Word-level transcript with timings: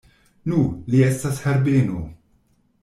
Nu, 0.53 0.61
li 0.95 1.03
estas 1.11 1.45
Herbeno! 1.45 2.03